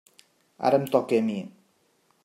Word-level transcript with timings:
Ara 0.69 0.79
em 0.81 0.89
toca 0.95 1.19
a 1.25 1.27
mi. 1.29 1.39